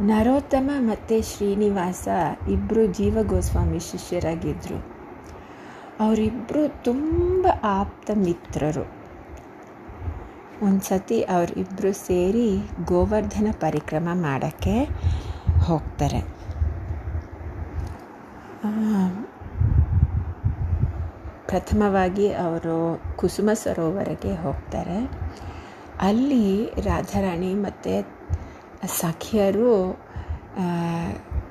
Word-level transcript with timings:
ನರೋತ್ತಮ 0.00 0.70
ಮತ್ತು 0.78 1.36
ಶ್ರೀನಿವಾಸ 1.36 2.08
ಇಬ್ಬರು 2.50 2.86
ಜೀವ 2.86 3.18
ಗೋಸ್ವಾಮಿ 3.22 3.78
ಶಿಷ್ಯರಾಗಿದ್ದರು 3.78 4.97
ಅವರಿಬ್ಬರು 6.00 6.84
ತುಂಬ 6.84 7.46
ಆಪ್ತ 7.62 8.10
ಮಿತ್ರರು. 8.14 8.84
ಒಂದು 10.66 10.80
ಸತಿ 10.80 11.22
ಅವರಿಬ್ಬರು 11.22 11.92
ಸೇರಿ 11.92 12.48
ಗೋವರ್ಧನ 12.84 13.48
ಪರಿಕ್ರಮ 13.60 14.08
ಮಾಡೋಕ್ಕೆ 14.12 14.76
ಹೋಗ್ತಾರೆ. 15.64 16.20
ಪ್ರಥಮವಾಗಿ 21.46 22.32
ಅವರು 22.32 23.02
ಕುಸುಮ 23.16 23.50
ಸರೋವರಕ್ಕೆ 23.52 24.32
ಹೋಗ್ತಾರೆ. 24.36 24.98
ಅಲ್ಲಿ 26.00 26.46
ರಾಧಾರಾಣಿ 26.82 27.54
ಮತ್ತು 27.54 27.94
ಸಖಿಯರು 28.98 29.72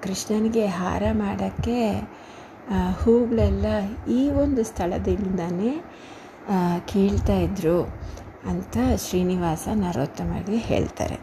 ಕೃಷ್ಣನಿಗೆ 0.04 0.66
ಹಾರ 0.66 1.04
ಮಾಡೋಕ್ಕೆ 1.14 1.80
ಹೂಗಳೆಲ್ಲ 3.02 3.68
ಈ 4.10 4.22
ಒಂದು 4.44 4.62
ಸ್ಥಳದಿಂದನೇ 4.64 5.72
ಕೀಳ್ತಾ 6.92 7.38
ಇದ್ರು 7.46 7.78
ಅಂತ 8.52 8.78
ಶ್ರೀನಿವಾಸ 9.06 9.68
ನರೋತ್ತಮರಿಗೆ 9.84 10.60
ಹೇಳ್ತಾರೆ. 10.72 11.18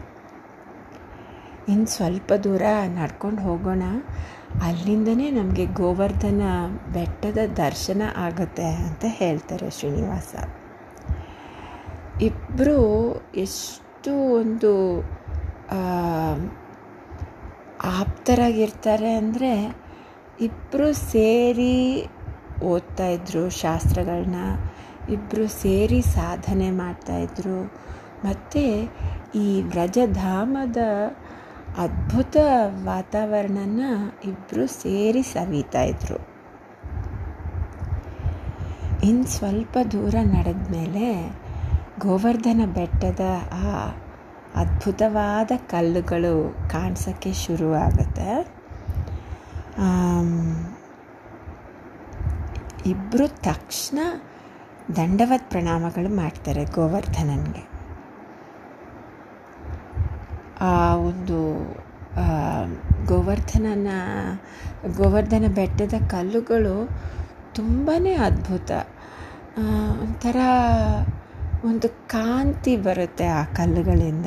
ಇನ್ನು 1.71 1.87
ಸ್ವಲ್ಪ 1.87 2.33
ದೂರ 2.45 2.63
ನಡ್ಕೊಂಡು 2.97 3.41
ಹೋಗೋಣ. 3.41 3.83
ಅಲ್ಲಿಂದನೇ 4.67 5.27
ನಮಗೆ 5.31 5.65
ಗೋವರ್ಧನ 5.79 6.41
ಬೆಟ್ಟದ 6.93 7.39
ದರ್ಶನ 7.57 8.01
ಆಗುತ್ತೆ 8.25 8.67
ಅಂತ 8.87 9.05
ಹೇಳ್ತಾರೆ 9.21 9.69
ಶ್ರೀನಿವಾಸ. 9.69 10.35
ಇಬ್ಬರು 12.21 12.77
ಎಷ್ಟು 13.45 14.11
ಒಂದು 14.41 14.71
ಆಪ್ತರಾಗಿರ್ತಾರೆ 17.99 19.09
ಅಂದರೆ 19.13 19.51
ಇಬ್ಬರು 20.39 20.93
ಸೇರಿ 20.93 21.75
ಓದ್ತಾಯಿದ್ರು 22.63 23.49
ಶಾಸ್ತ್ರಗಳನ್ನ 23.49 24.39
ಇಬ್ಬರು 25.09 25.47
ಸೇರಿ 25.47 26.01
ಸಾಧನೆ 26.01 26.71
ಮಾಡ್ತಾಯಿದ್ರು 26.71 27.59
ಮತ್ತು 28.23 28.63
ಈ 29.35 29.61
ವ್ರಜಧಾಮದ 29.61 30.77
ಅದ್ಭುತ 31.77 32.35
ವಾತಾವರಣನ 32.83 33.81
ಇಬ್ಬರು 34.25 34.67
ಸೇರಿ 34.67 35.23
ಸವಿತಾಯಿದ್ರು 35.23 36.19
ಇನ್ನು 39.03 39.27
ಸ್ವಲ್ಪ 39.27 39.77
ದೂರ 39.91 40.15
ನಡೆದ 40.25 40.71
ಮೇಲೆ 40.71 41.07
ಗೋವರ್ಧನ 41.99 42.61
ಬೆಟ್ಟದ 42.73 43.23
ಆ 43.51 43.73
ಅದ್ಭುತವಾದ 44.55 45.51
ಕಲ್ಲುಗಳು 45.69 46.35
ಕಾಣಿಸೋಕ್ಕೆ 46.69 47.33
ಶುರುವಾಗುತ್ತೆ. 47.33 48.29
ಇಬ್ಬರು 52.85 53.27
ತಕ್ಷಣ 53.27 53.99
ದಂಡವತ್ 54.95 55.49
ಪ್ರಣಾಮಗಳು 55.49 56.15
ಮಾಡ್ತಾರೆ 56.15 56.65
ಗೋವರ್ಧನನಿಗೆ. 56.65 57.63
ಆ 60.59 60.95
ಒಂದು 60.95 61.39
ಗೋವರ್ಧನನ, 63.05 63.87
ಗೋವರ್ಧನ 64.97 65.45
ಬೆಟ್ಟದ 65.55 65.93
ಕಲ್ಲುಗಳು 66.09 66.89
ತುಂಬಾ 67.55 68.17
ಅದ್ಭುತ. 68.25 68.71
ಒಂಥರ 70.01 70.37
ಒಂದು 71.65 71.89
ಕಾಂತಿ 72.07 72.77
ಬರುತ್ತೆ 72.77 73.25
ಆ 73.25 73.43
ಕಲ್ಲುಗಳಿಂದ. 73.43 74.25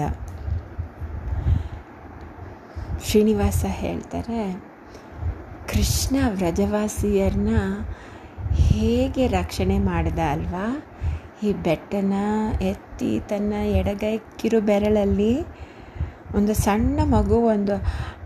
ಶ್ರೀನಿವಾಸ 3.03 3.65
ಹೇಳ್ತಾರೆ 3.69 4.68
ಕೃಷ್ಣ 5.69 6.17
ವ್ರಜವಾಸಿಯರನ್ನ 6.29 7.55
ಹೇಗೆ 8.53 9.25
ರಕ್ಷಣೆ 9.27 9.79
ಮಾಡಿದ 9.79 10.19
ಅಲ್ವಾ? 10.19 10.67
ಈ 11.43 11.53
ಬೆಟ್ಟನ 11.53 12.15
ಎತ್ತಿ 12.63 13.11
ತನ್ನ 13.29 13.53
ಎಡಗೈ 13.53 14.17
ಬೆರಳಲ್ಲಿ 14.61 15.35
ಒಂದು 16.35 16.55
ಸಣ್ಣ 16.55 16.99
ಮಗು 17.05 17.37
ಒಂದು 17.47 17.75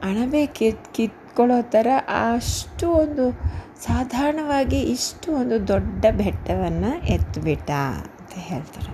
ಅಣಬೆ 0.02 0.47
ಕಿತ್, 0.47 0.86
ಕಿತ್ಕೊಳ್ಳೋ 0.94 1.58
ಥರ 1.62 1.88
ಅಷ್ಟು 2.34 2.86
ಒಂದು 2.91 3.26
ಸಾಧಾರಣವಾಗಿ 3.84 4.81
ಇಷ್ಟು 4.91 5.28
ಒಂದು 5.32 5.69
ದೊಡ್ಡ 5.69 6.04
ಬೆಟ್ಟವನ್ನು 6.16 6.91
ಎತ್ತಿಬಿಟ್ಟ 7.06 7.70
ಅಂತ 7.70 8.32
ಹೇಳ್ತಾರೆ. 8.38 8.92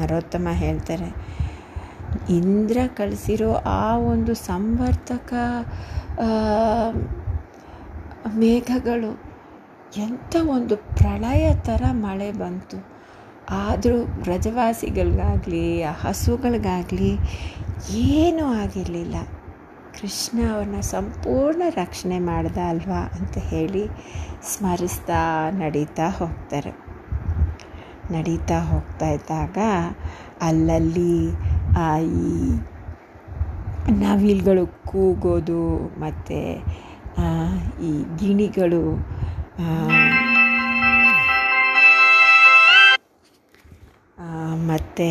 ನರೋತ್ತಮ 0.00 0.48
ಹೇಳ್ತಾರೆ, 0.52 1.08
ಇಂದ್ರ 2.36 2.78
ಕಳಿಸಿರೋ 2.96 3.52
ಆ 3.54 3.96
ಒಂದು 3.96 4.34
ಸಂವರ್ತಕ 4.34 5.32
ಮೇಘಗಳು. 8.34 9.22
ಎಂಥ 9.96 10.36
ಒಂದು 10.50 10.76
ಪ್ರಳಯ 10.76 11.54
ಥರ 11.54 11.82
ಮಳೆ 11.92 12.32
ಬಂತು. 12.32 12.96
ಆದರೂ 13.50 13.98
ವ್ರಜವಾಸಿಗಳಿಗಾಗಲಿ 14.02 15.82
ಹಸುಗಳಿಗಾಗಲಿ, 15.82 17.18
ಏನೂ 17.90 18.46
ಆಗಿರಲಿಲ್ಲ. 18.46 19.14
ಕೃಷ್ಣ 20.00 20.52
ಅವ್ರನ್ನ 20.52 20.80
ಸಂಪೂರ್ಣ 20.80 21.62
ರಕ್ಷಣೆ 21.68 22.18
ಮಾಡ್ದ 22.18 22.58
ಅಲ್ವಾ 22.58 23.00
ಅಂತ 23.20 23.38
ಹೇಳಿ 23.38 23.86
ಸ್ಮರಿಸ್ತಾ 24.42 25.50
ನಡೀತಾ 25.50 26.08
ಹೋಗ್ತಾರೆ. 26.08 26.72
ನಡೀತಾ 28.10 28.58
ಹೋಗ್ತಾ 28.58 29.08
ಇದ್ದಾಗ 29.08 29.58
ಅಲ್ಲಲ್ಲಿ 30.40 31.28
ಈ 32.04 32.50
ನವಿಲುಗಳು 33.90 34.86
ಕೂಗೋದು, 34.86 35.78
ಮತ್ತು 36.00 36.64
ಈ 37.82 37.92
ಗಿಣಿಗಳು 38.18 38.84
ಮತ್ತು 44.66 45.08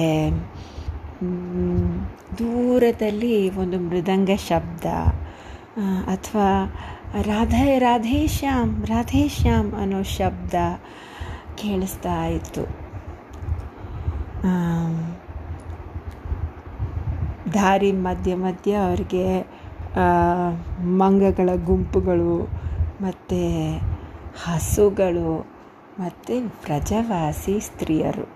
ದೂರದಲ್ಲಿ 2.38 3.50
ಒಂದು 3.56 3.80
ಮೃದಂಗ 3.80 4.30
ಶಬ್ದ 4.48 4.86
ಅಥವಾ 6.08 6.50
ರಾಧೆ 7.22 7.80
ರಾಧೇಶ್ಯಾಮ್ 7.80 8.86
ರಾಧೇಶ್ಯಾಮ್ 8.86 9.74
ಅನ್ನೋ 9.74 10.04
ಶಬ್ದ 10.04 10.56
ಕೇಳಿಸ್ತಾ 11.56 12.26
ಇತ್ತು. 12.26 12.64
ದಾರಿ 17.54 17.92
ಮಧ್ಯ 17.92 18.36
ಮಧ್ಯ 18.36 18.72
ಅವ್ರಿಗೆ 18.76 19.26
ಮಂಗಗಳ 21.02 21.50
ಗುಂಪುಗಳು, 21.66 22.36
ಮತ್ತು 23.02 23.40
ಹಸುಗಳು, 24.46 25.32
ಮತ್ತು 26.00 26.34
ವ್ರಜವಾಸಿ 26.64 27.56
ಸ್ತ್ರೀಯರು. 27.60 28.28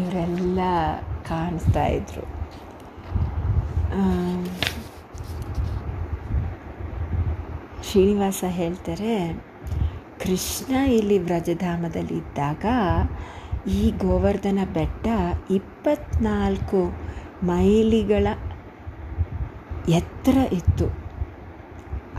ಇವರೆಲ್ಲ 0.00 0.60
ಕಾಣಿಸ್ತಾ 1.28 1.84
ಇದ್ರು. 1.98 2.24
ಶ್ರೀನಿವಾಸ 7.88 8.44
ಹೇಳ್ತಾರೆ, 8.50 9.14
ಕೃಷ್ಣ 10.22 10.74
ಇಲ್ಲಿ 10.90 11.18
ವ್ರಜಧಾಮದಲ್ಲಿ 11.18 12.16
ಇದ್ದಾಗ 12.16 12.64
ಈ 13.68 13.82
ಗೋವರ್ಧನ 13.90 14.60
ಬೆಟ್ಟ 14.74 15.06
ಇಪ್ಪತ್ನಾಲ್ಕು 15.50 16.80
ಮೈಲಿಗಳ 17.46 18.26
ಎತ್ತರ 19.88 20.36
ಇತ್ತು. 20.52 20.86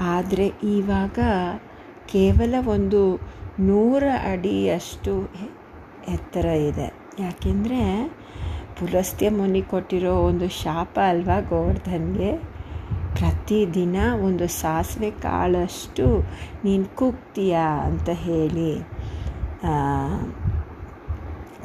ಆದರೆ 0.02 0.48
ಇವಾಗ 0.64 1.20
ಕೇವಲ 2.08 2.56
ಒಂದು 2.68 3.02
ನೂರ 3.60 4.04
ಅಡಿಯಷ್ಟು 4.32 5.14
ಎತ್ತರ 6.08 6.46
ಇದೆ. 6.46 6.88
ಯಾಕೆಂದರೆ 7.20 7.82
ಪುಲಸ್ತ್ಯ 8.80 9.30
ಮುನಿ 9.30 9.62
ಕೊಟ್ಟಿರೋ 9.62 10.14
ಒಂದು 10.14 10.50
ಶಾಪ 10.50 11.00
ಅಲ್ವಾ 11.08 11.40
ಗೋವರ್ಧನ್ಗೆ? 11.40 12.32
ಪ್ರತಿದಿನ 13.18 13.98
ಒಂದು 14.24 14.48
ಸಾಸಿವೆ 14.48 15.12
ಕಾಳಷ್ಟು 15.12 16.06
ನೀನು 16.64 16.86
ಕೂಗ್ತೀಯ 16.96 17.58
ಅಂತ 17.84 18.10
ಹೇಳಿ 18.10 18.72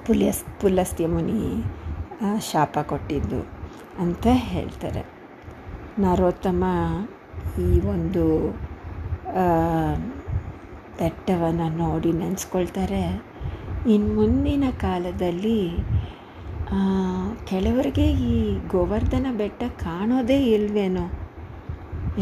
ಪುಲಸ್ 0.06 0.60
ಪುಲಸ್ತ್ಯ 0.60 1.06
ಮುನಿ 1.06 1.40
ಶಾಪ 2.52 2.78
ಕೊಟ್ಟಿದ್ದು 2.82 3.40
ಅಂತ 3.98 4.26
ಹೇಳ್ತಾರೆ. 4.30 5.19
ನರೋತ್ತಮ 6.04 6.64
ಈ 7.66 7.70
ಒಂದು 7.94 8.24
ಬೆಟ್ಟವನ್ನು 10.98 11.66
ನೋಡಿ 11.82 12.10
ನೆನೆಸ್ಕೊಳ್ತಾರೆ. 12.20 13.02
ಇನ್ನು 13.92 14.10
ಮುಂದಿನ 14.14 14.64
ಕಾಲದಲ್ಲಿ 14.80 15.60
ಕೆಲವರಿಗೆ 17.50 18.06
ಈ 18.30 18.34
ಗೋವರ್ಧನ 18.72 19.26
ಬೆಟ್ಟ 19.38 19.62
ಕಾಣೋದೇ 19.84 20.38
ಇಲ್ವೇನೋ, 20.56 21.06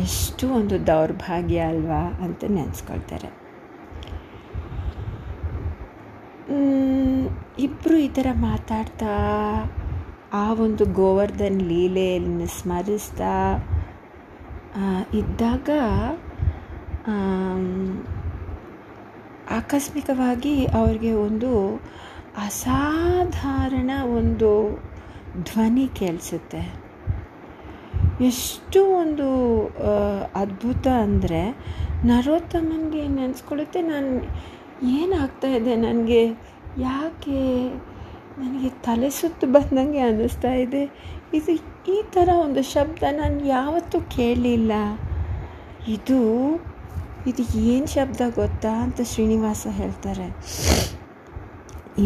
ಎಷ್ಟು 0.05 0.45
ಒಂದು 0.59 0.77
ದೌರ್ಭಾಗ್ಯ 0.87 1.59
ಅಲ್ವಾ 1.73 2.01
ಅಂತ 2.25 2.45
ನೆನೆಸ್ಕೊಳ್ತಾರೆ. 2.59 3.31
ಇಬ್ಬರು 7.67 7.97
ಈ 8.07 8.09
ಥರ 8.17 8.29
ಮಾತಾಡ್ತಾ 8.49 9.13
ಆ 10.33 10.53
ಒಂದು 10.55 10.85
ಗೋವರ್ಧನ್ 10.93 11.63
ಲೀಲೆಯನ್ನು 11.63 12.47
ಸ್ಮರಿಸ್ತಾ 12.61 13.35
ಇದ್ದಾಗ 15.15 15.69
ಆಕಸ್ಮಿಕವಾಗಿ 19.51 20.67
ಅವ್ರಿಗೆ 20.67 21.13
ಒಂದು 21.13 21.53
ಅಸಾಧಾರಣ 22.37 23.91
ಒಂದು 24.17 24.51
ಧ್ವನಿ 25.43 25.89
ಕೇಳಿಸುತ್ತೆ. 25.95 26.63
ಎಷ್ಟು 28.21 28.81
ಒಂದು 28.87 29.29
ಅದ್ಭುತ 30.35 30.87
ಅಂದರೆ 30.89 31.43
ನರೋತ್ತಮನಿಗೆ 32.05 33.09
ನೆನೆಸ್ಕೊಳ್ಳುತ್ತೆ. 33.09 33.83
ನಾನು 33.83 34.13
ಏನಾಗ್ತಾ 34.89 35.49
ಇದೆ? 35.49 35.77
ನನಗೆ 35.77 36.23
ಯಾಕೆ 36.79 37.41
ನನಗೆ 38.41 38.71
ತಲೆ 38.87 39.11
ಸುತ್ತು 39.19 39.47
ಬಂದಂಗೆ 39.55 40.01
ಅನ್ನಿಸ್ತಾ 40.09 40.53
ಇದೆ. 40.65 40.83
ಇದು 41.39 41.53
ಈ 41.95 41.99
ಥರ 42.15 42.29
ಒಂದು 42.45 42.63
ಶಬ್ದ 42.73 43.03
ನಾನು 43.21 43.39
ಯಾವತ್ತೂ 43.47 43.99
ಕೇಳಲಿಲ್ಲ. 44.17 44.73
ಇದು 45.97 46.19
ಇದು 47.31 47.43
ಏನು 47.71 47.89
ಶಬ್ದ 47.95 48.21
ಗೊತ್ತಾ 48.35 48.73
ಅಂತ 48.85 49.01
ಶ್ರೀನಿವಾಸ 49.13 49.63
ಹೇಳ್ತಾರೆ. 49.81 50.29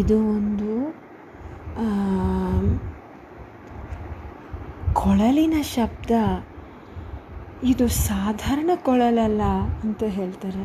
ಇದು 0.00 0.16
ಒಂದು 0.36 0.70
ಕೊಳಲಿನ 5.00 5.56
ಶಬ್ದ. 5.74 6.12
ಇದು 7.70 7.84
ಸಾಧಾರಣ 8.08 8.70
ಕೊಳಲಲ್ಲ 8.86 9.42
ಅಂತ 9.84 10.02
ಹೇಳ್ತಾರೆ. 10.16 10.64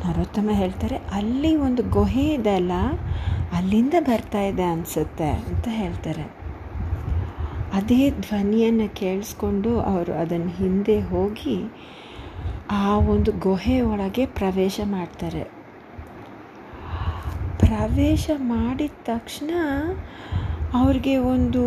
ನರೋತ್ತಮ 0.00 0.48
ಹೇಳ್ತಾರೆ, 0.60 0.96
ಅಲ್ಲಿ 1.18 1.52
ಒಂದು 1.66 1.82
ಗುಹೆ 1.90 2.24
ಇದೆಯಲ್ಲ 2.28 2.74
ಅಲ್ಲಿಂದ 3.54 3.94
ಬರ್ತಾ 4.00 4.40
ಇದೆ 4.40 4.64
ಅನಿಸುತ್ತೆ 4.64 5.30
ಅಂತ 5.30 5.68
ಹೇಳ್ತಾರೆ. 5.70 6.44
ಅದೇ 7.72 8.10
ಧ್ವನಿಯನ್ನು 8.10 8.94
ಕೇಳಿಸ್ಕೊಂಡು 8.94 9.80
ಅವರು 9.80 10.12
ಅದನ್ನು 10.12 10.48
ಹಿಂದೆ 10.48 11.00
ಹೋಗಿ 11.00 11.58
ಆ 12.70 12.98
ಒಂದು 12.98 13.32
ಗುಹೆ 13.32 13.80
ಒಳಗೆ 13.80 14.26
ಪ್ರವೇಶ 14.26 14.80
ಮಾಡ್ತಾರೆ. 14.84 15.42
ಪ್ರವೇಶ 17.58 18.30
ಮಾಡಿದ 18.36 18.90
ತಕ್ಷಣ 19.04 19.50
ಅವ್ರಿಗೆ 20.74 21.16
ಒಂದು 21.16 21.64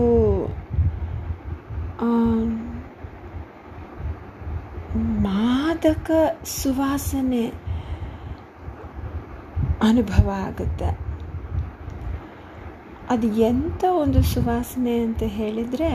ಮಾದಕ 5.24 6.12
ಸುವಾಸನೆ 6.46 7.44
ಅನುಭವ 9.82 10.30
ಆಗುತ್ತೆ. 10.48 11.07
ಅದು 13.10 13.28
ಎಂಥ 13.28 13.84
ಒಂದು 13.90 14.22
ಸುವಾಸನೆ 14.22 14.96
ಅಂತ 15.00 15.24
ಹೇಳಿದರೆ 15.24 15.90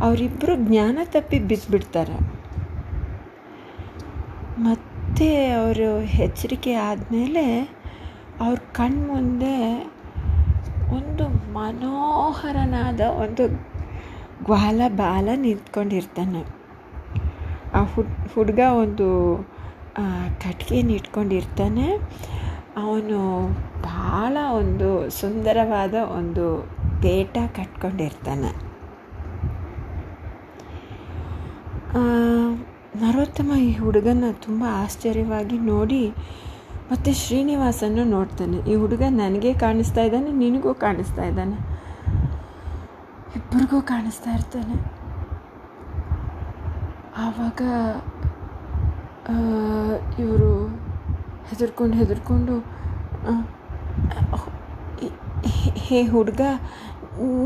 ಅವರಿಬ್ಬರು 0.00 0.54
ಜ್ಞಾನ 0.56 0.98
ತಪ್ಪಿ 1.04 1.38
ಬಿದ್ದುಬಿಡ್ತಾರೆ 1.38 2.16
ಮತ್ತೆ 4.58 5.28
ಅವರು 5.54 5.88
ಎಚ್ಚರಿಕೆ 6.02 6.72
ಆದಮೇಲೆ 6.88 7.44
ಅವ್ರ 8.40 8.58
ಕಣ್ಮುಂದೆ 8.72 9.56
ಒಂದು 10.96 11.24
ಮನೋಹರನಾದ 11.52 13.00
ಒಂದು 13.00 13.44
ಗ್ವಾಲ 14.44 14.80
ಬಾಲ 14.96 15.28
ನಿಂತ್ಕೊಂಡಿರ್ತಾನೆ. 15.36 16.42
ಆ 17.74 17.82
ಹುಡ್, 17.84 18.12
ಹುಡುಗ 18.34 18.60
ಒಂದು 18.82 19.06
ಕಟ್ಗೆನ 20.42 20.90
ಇಟ್ಕೊಂಡಿರ್ತಾನೆ. 20.90 21.86
ಅವನು 22.82 23.20
ಭಾಳ 23.82 24.36
ಒಂದು 24.60 24.88
ಸುಂದರವಾದ 25.18 25.94
ಒಂದು 26.18 26.44
ತೇಟ 27.02 27.36
ಕಟ್ಕೊಂಡಿರ್ತಾನೆ. 27.56 28.50
ನರೋತ್ತಮ 33.02 33.50
ಈ 33.68 33.70
ಹುಡುಗನ 33.78 34.24
ತುಂಬ 34.44 34.64
ಆಶ್ಚರ್ಯವಾಗಿ 34.82 35.56
ನೋಡಿ 35.72 36.02
ಮತ್ತು 36.90 37.10
ಶ್ರೀನಿವಾಸನ್ನು 37.20 38.04
ನೋಡ್ತಾನೆ. 38.04 38.58
ಈ 38.70 38.74
ಹುಡುಗ 38.74 39.04
ನನಗೆ 39.22 39.50
ಕಾಣಿಸ್ತಾ 39.64 40.02
ಇದ್ದಾನೆ, 40.02 40.30
ನಿನಗೂ 40.42 40.72
ಕಾಣಿಸ್ತಾ 40.84 41.24
ಇದ್ದಾನೆ. 41.24 41.56
ಇಬ್ಬರಿಗೂ 43.38 43.78
ಕಾಣಿಸ್ತಾ 43.92 44.30
ಇರ್ತಾನೆ. 44.30 44.76
ಆವಾಗ 47.24 47.62
ಇವರು 50.24 50.50
ಹೆದರ್ಕೊಂಡು 51.48 51.94
ಹೆದರ್ಕೊಂಡು 52.00 52.54
ಹೇ 55.86 56.00
ಹುಡುಗ, 56.12 56.42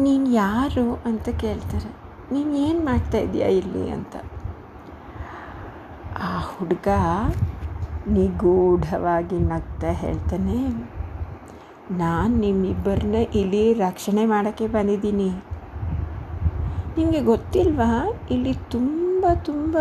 ನೀನು 0.04 0.26
ಯಾರು 0.42 0.84
ಅಂತ 1.08 1.28
ಕೇಳ್ತಾರೆ. 1.42 1.90
ನೀನು 2.32 2.52
ಏನು 2.66 2.80
ಮಾಡ್ತಾ 2.88 3.18
ಇದೀಯಾ 3.26 3.48
ಇಲ್ಲಿ 3.60 3.84
ಅಂತ. 3.96 4.16
ಆ 6.28 6.30
ಹುಡುಗ 6.52 6.88
ನಿಗೂಢವಾಗಿ 8.16 9.38
ನಗ್ತಾ 9.52 9.90
ಹೇಳ್ತಾನೆ, 10.02 10.58
ನಾನು 12.02 12.34
ನಿಮ್ಮಿಬ್ಬರನ್ನ 12.44 13.20
ಇಲ್ಲಿ 13.40 13.62
ರಕ್ಷಣೆ 13.84 14.24
ಮಾಡೋಕ್ಕೆ 14.32 14.66
ಬಂದಿದ್ದೀನಿ. 14.76 15.30
ನಿಮಗೆ 16.98 17.22
ಗೊತ್ತಿಲ್ವಾ, 17.32 17.90
ಇಲ್ಲಿ 18.34 18.54
ತುಂಬ 18.74 19.24
ತುಂಬ 19.48 19.76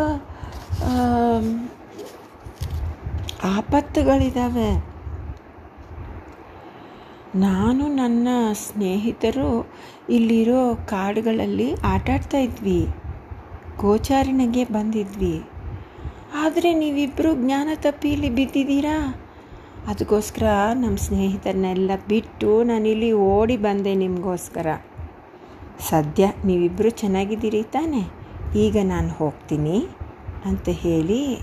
ಆಪತ್ತುಗಳಿದ್ದಾವೆ 3.43 4.99
ನಾನು 7.35 7.87
ನನ್ನ 7.87 8.27
ಸ್ನೇಹಿತರು 8.53 9.71
ಇಲ್ಲಿರೋ 10.09 10.75
ಕಾಡುಗಳಲ್ಲಿ 10.75 11.73
ಆಟಾಡ್ತಾ 11.83 12.37
ಇದ್ವಿ. 12.37 12.87
ಗೋಚಾರಣೆಗೆ 13.77 14.63
ಬಂದಿದ್ವಿ. 14.63 15.41
ಆದರೆ 16.33 16.73
ನೀವಿಬ್ಬರು 16.73 17.33
ಜ್ಞಾನ 17.33 17.69
ತಪ್ಪಿ 17.75 18.11
ಇಲ್ಲಿ 18.11 18.29
ಬಿದ್ದಿದ್ದೀರಾ? 18.29 19.25
ಅದಕ್ಕೋಸ್ಕರ 19.87 20.43
ನಮ್ಮ 20.73 20.97
ಸ್ನೇಹಿತರನ್ನೆಲ್ಲ 20.97 21.91
ಬಿಟ್ಟು 22.07 22.63
ನಾನಿಲ್ಲಿ 22.63 23.11
ಓಡಿ 23.11 23.57
ಬಂದೆ 23.57 23.95
ನಿಮಗೋಸ್ಕರ. 23.95 24.67
ಸದ್ಯ 25.89 26.31
ನೀವಿಬ್ಬರು 26.45 26.89
ಚೆನ್ನಾಗಿದ್ದೀರಿ 26.89 27.63
ತಾನೆ? 27.63 28.09
ಈಗ 28.55 28.77
ನಾನು 28.83 29.09
ಹೋಗ್ತೀನಿ 29.09 29.87
ಅಂತ 30.45 30.69
ಹೇಳಿ 30.69 31.35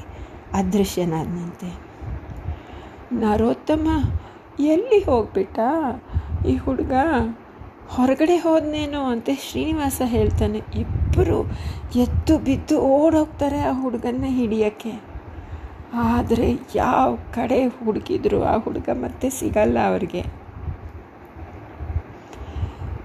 ಅದೃಶ್ಯನಾದನಂತೆ. 0.52 1.86
ನರೋತ್ತಮ, 3.20 3.88
ಎಲ್ಲಿ 4.61 5.04
ಹೋಗ್ಬಿಟ್ಟ? 5.04 5.58
ಈ 6.46 6.56
ಹುಡುಗ 6.56 6.92
ಹೊರಗಡೆ 7.88 8.37
ಹೋದ್ನೇನೋ 8.37 9.04
ಅಂತ 9.04 9.28
ಶ್ರೀನಿವಾಸ 9.50 10.02
ಹೇಳ್ತಾನೆ. 10.04 10.58
ಇಬ್ಬರು 10.58 11.44
ಎದ್ದು 11.96 12.38
ಬಿದ್ದು 12.38 12.80
ಓಡೋಗ್ತಾರೆ 12.80 13.58
ಆ 13.58 13.82
ಹುಡುಗನ್ನ 13.82 14.25
ಹಿಡಿಯೋಕ್ಕೆ. 14.26 15.02
ಆದರೆ 15.94 16.58
ಯಾವ 16.75 17.18
ಕಡೆ 17.35 17.66
ಹುಡುಕಿದ್ರು 17.66 18.44
ಆ 18.44 18.56
ಹುಡುಗ 18.58 18.88
ಮತ್ತೆ 18.92 19.30
ಸಿಗಲ್ಲ 19.30 19.87
ಅವ್ರಿಗೆ. 19.87 20.25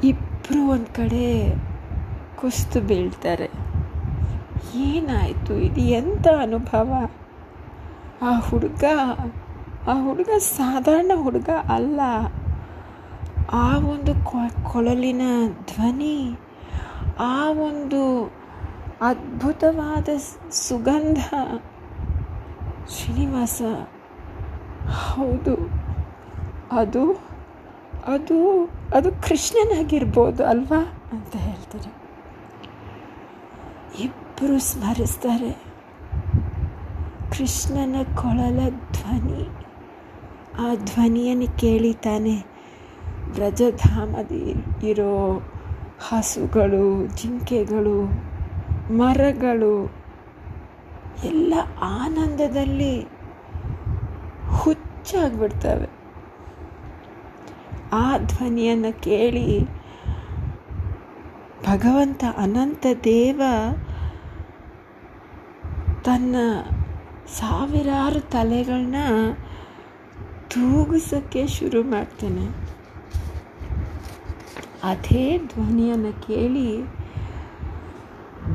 ಇಬ್ಬರು 0.04 0.68
ಒಂದು 0.68 0.94
ಕಡೆ 0.96 1.56
ಕುಸ್ತು 2.36 2.82
ಬೀಳ್ತಾರೆ. 2.82 3.50
ಏನಾಯಿತು? 4.76 5.54
ಇದು 5.58 5.82
ಎಂಥ 5.82 6.28
ಅನುಭವ? 6.28 7.10
ಆ 8.22 8.40
ಹುಡುಗ 8.40 8.84
ಆ 9.88 9.94
ಹುಡುಗ 9.94 10.30
ಸಾಧಾರಣ 10.38 11.12
ಹುಡುಗ 11.16 11.50
ಅಲ್ಲ. 11.70 12.00
ಆ 13.52 13.78
ಒಂದು 13.78 14.14
ಕೊಳಲಿನ 14.72 15.22
ಧ್ವನಿ, 15.48 16.40
ಆ 17.20 17.50
ಒಂದು 17.50 18.34
ಅದ್ಭುತವಾದ 19.02 20.10
ಸುಗಂಧ. 20.52 21.20
ಶ್ರೀನಿವಾಸ, 22.90 23.62
ಹೌದು. 24.90 25.56
ಅದು 26.72 27.32
ಅದು 28.08 28.70
ಅದು 28.96 29.12
ಕೃಷ್ಣನಾಗಿರ್ಬೋದು 29.12 30.46
ಅಲ್ವಾ 30.46 30.94
ಅಂತ 31.12 31.36
ಹೇಳ್ತಾರೆ. 31.36 32.02
ಇಬ್ಬರು 34.04 34.60
ಸ್ಮರಿಸ್ತಾರೆ. 34.60 35.52
ಕೃಷ್ಣನ 37.32 37.96
ಕೊಳಲ 38.16 38.70
ಧ್ವನಿ. 38.70 39.61
ಆ 40.60 40.76
ಧ್ವನಿಯನ್ನು 40.76 41.58
ಕೇಳಿತಾನೆ 41.58 42.44
ರಜಧಾಮದಿ 43.38 44.54
ಇರೋ 44.90 45.42
ಹಸುಗಳು, 46.10 47.08
ಜಿಂಕೆಗಳು, 47.08 48.06
ಮರಗಳು, 48.94 49.94
ಎಲ್ಲ 51.24 51.54
ಆನಂದದಲ್ಲಿ 51.82 53.02
ಹುಚ್ಚಾಗ್ಬಿಡ್ತವೆ. 54.52 56.02
ಆ 57.94 58.18
ಧ್ವನಿಯನ್ನು 58.18 59.02
ಕೇಳಿ 59.02 59.60
ಭಗವಂತ 61.66 62.24
ಅನಂತ 62.38 62.86
ದೇವ 63.04 63.42
ತನ್ನ 66.04 66.36
ಸಾವಿರಾರು 67.28 68.20
ತಲೆಗಳನ್ನ 68.20 68.96
ತೂಗಿಸೋಕ್ಕೆ 70.52 71.48
ಶುರು 71.48 71.84
ಮಾಡ್ತಾನೆ. 71.84 72.46
ಅದೇ 74.84 75.38
ಧ್ವನಿಯನ್ನು 75.38 76.28
ಕೇಳಿ 76.28 76.84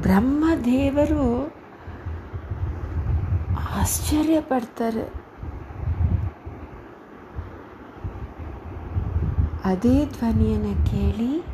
ಬ್ರಹ್ಮದೇವರು 0.03 1.55
ಆಶ್ಚರ್ಯ 3.81 4.41
ಪಡ್ತಾರೆ. 4.41 5.27
ಅದೇ 9.65 10.07
ಧ್ವನಿಯನ್ನು 10.07 10.87
ಕೇಳಿ 10.87 11.45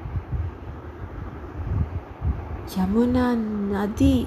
ಯಮುನಾ 2.78 3.32
ನದಿ 3.72 4.26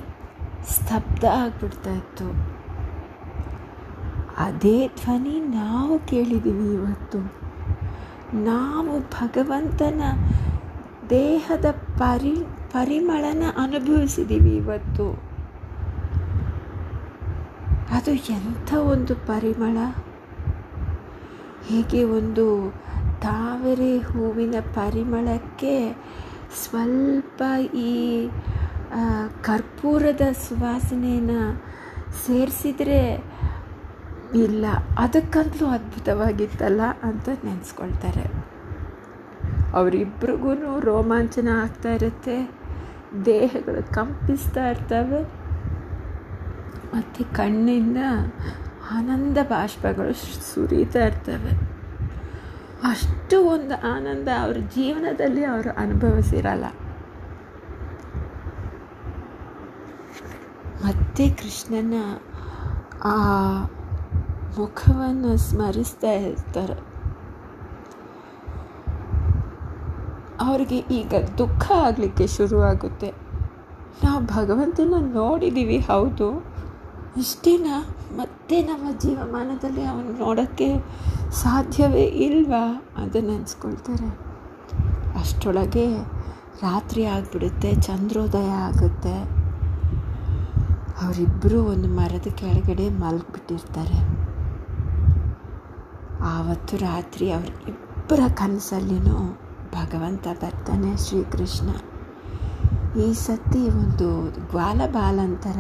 ಸ್ತಬ್ಧ 0.70 1.26
ಆಗ್ಬಿಡ್ತಾ 1.26 1.92
ಇತ್ತು. 1.92 2.55
ಅದೇ 4.38 4.88
ಧ್ವನಿ 4.88 5.40
ನಾವು 5.40 6.00
ಕೇಳಿದ್ದೀವಿ 6.00 6.74
ಇವತ್ತು. 6.74 7.20
ನಾವು 8.44 9.00
ಭಗವಂತನ 9.00 10.02
ದೇಹದ 11.10 11.66
ಪರಿ, 11.72 12.36
ಪರಿಮಳನ 12.72 13.44
ಅನುಭವಿಸಿದ್ದೀವಿ 13.58 14.56
ಇವತ್ತು. 14.56 15.12
ಅದು 17.92 18.12
ಎಂಥ 18.12 18.74
ಒಂದು 18.74 19.16
ಪರಿಮಳ? 19.16 19.78
ಹೇಗೆ 21.68 22.04
ಒಂದು 22.04 22.72
ತಾವರೆ 23.22 23.98
ಹೂವಿನ 23.98 24.56
ಪರಿಮಳಕ್ಕೆ 24.74 25.94
ಸ್ವಲ್ಪ 26.64 27.44
ಈ 27.76 28.28
ಕರ್ಪೂರದ 29.42 30.22
ಸುವಾಸನೆಯನ್ನು 30.32 31.64
ಸೇರಿಸಿದರೆ 32.26 33.35
ಇಲ್ಲ 34.44 34.66
ಅದಕ್ಕಂತೂ 34.98 35.66
ಅದ್ಭುತವಾಗಿತ್ತಲ್ಲ 35.66 36.82
ಅಂತ 37.04 37.30
ನೆನೆಸ್ಕೊಳ್ತಾರೆ. 37.44 38.26
ಅವರಿಬ್ರಿಗೂ 39.74 40.80
ರೋಮಾಂಚನ 40.80 41.48
ಆಗ್ತಾ 41.64 41.90
ಇರುತ್ತೆ, 41.90 42.52
ದೇಹಗಳು 43.26 43.94
ಕಂಪಿಸ್ತಾ 43.94 44.70
ಇರ್ತವೆ, 44.70 45.22
ಮತ್ತು 46.96 47.36
ಕಣ್ಣಿಂದ 47.36 47.98
ಆನಂದ 48.92 49.38
ಬಾಷ್ಪಗಳು 49.44 50.14
ಸುರಿತಾ 50.54 51.06
ಇರ್ತವೆ. 51.06 51.54
ಅಷ್ಟು 52.90 53.38
ಒಂದು 53.44 53.76
ಆನಂದ 53.94 54.28
ಅವ್ರ 54.42 54.58
ಜೀವನದಲ್ಲಿ 54.76 55.44
ಅವರು 55.44 55.72
ಅನುಭವಿಸಿರಲ್ಲ. 55.78 56.66
ಮತ್ತೆ 60.86 61.30
ಕೃಷ್ಣನ 61.30 61.94
ಆ 63.04 63.16
ಮುಖವನ್ನು 64.60 65.38
ಸ್ಮರಿಸ್ತಾ 65.38 66.12
ಇರ್ತಾರೆ. 66.12 66.96
ಅವರಿಗೆ 70.40 70.78
ಈಗ 70.78 71.14
ದುಃಖ 71.38 71.72
ಆಗಲಿಕ್ಕೆ 71.72 72.28
ಶುರುವಾಗುತ್ತೆ. 72.28 73.14
ನಾವು 74.04 74.26
ಭಗವಂತನ 74.26 74.94
ನೋಡಿದ್ದೀವಿ 75.00 75.78
ಹೌದು. 75.78 76.46
ಇಷ್ಟೇನ 77.18 77.66
ಮತ್ತೆ 78.16 78.62
ನಮ್ಮ 78.62 78.98
ಜೀವಮಾನದಲ್ಲಿ 79.00 79.84
ಅವನು 79.84 80.20
ನೋಡೋಕ್ಕೆ 80.20 80.80
ಸಾಧ್ಯವೇ 81.32 82.04
ಇಲ್ವಾ 82.04 82.84
ಅಂತ 82.98 83.16
ನೆನೆಸ್ಕೊಳ್ತಾರೆ 83.16 84.20
ಅಷ್ಟರೊಳಗೆ 85.20 86.04
ರಾತ್ರಿ 86.62 87.06
ಆಗಿಬಿಡುತ್ತೆ, 87.06 87.76
ಚಂದ್ರೋದಯ 87.76 88.50
ಆಗುತ್ತೆ. 88.50 89.24
ಅವರಿಬ್ಬರು 91.06 91.64
ಒಂದು 91.64 91.88
ಮರದ 91.88 92.28
ಕೆಳಗಡೆ 92.36 92.90
ಮಲಗಿಬಿಟ್ಟಿರ್ತಾರೆ. 92.90 94.25
ಆವತ್ತು 96.22 96.78
ರಾತ್ರಿ 96.78 97.32
ಅವ್ರ 97.32 97.46
ಇಬ್ಬರ 97.46 98.20
ಕನಸಲ್ಲಿನೂ 98.34 99.40
ಭಗವಂತ 99.72 100.28
ಬರ್ತಾನೆ 100.28 100.98
ಶ್ರೀಕೃಷ್ಣ. 100.98 101.70
ಈ 103.00 103.14
ಸತಿ 103.14 103.70
ಒಂದು 103.70 104.32
ಗ್ವಾಲಬಾಲಂತರ, 104.50 105.60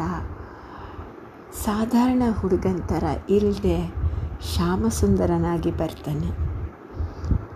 ಸಾಧಾರಣ 1.65 2.23
ಹುಡುಗಂತರ 2.39 3.03
ಇಲ್ಲದೆ 3.29 3.95
ಶ್ಯಾಮಸುಂದರನಾಗಿ 4.53 5.71
ಬರ್ತಾನೆ. 5.71 6.29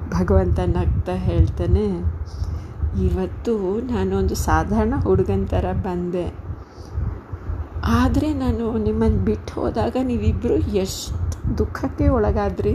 ಭಗವಂತ 0.10 0.60
ನಗ್ತಾ 0.60 1.12
ಹೇಳ್ತಾನೆ, 1.12 1.88
ಇವತ್ತು 3.06 3.80
ನಾನೊಂದು 3.80 4.36
ಸಾಧಾರಣ 4.36 4.94
ಹುಡುಗನ 5.04 5.46
ಥರ 5.46 5.66
ಬಂದೆ. 5.74 6.50
ಆದರೆ 7.84 8.34
ನಾನು 8.34 8.78
ನಿಮ್ಮನ್ನು 8.78 9.20
ಬಿಟ್ಟು 9.20 9.62
ಹೋದಾಗ 9.62 9.96
ನೀವಿಬ್ಬರು 10.04 10.54
ಎಷ್ಟು 10.54 11.29
ದುಃಖಕ್ಕೆ 11.58 12.08
ಒಳಗಾದ್ರಿ? 12.08 12.74